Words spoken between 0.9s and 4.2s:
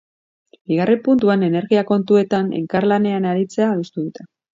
puntuan, energia kontuetan elkarlanean aritzea adostu